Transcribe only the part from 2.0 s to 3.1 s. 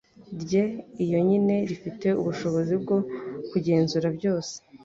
ubushobozi bwo